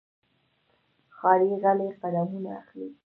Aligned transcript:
ښکاري 1.15 1.51
غلی 1.61 1.89
قدمونه 2.01 2.49
اخلي. 2.61 2.89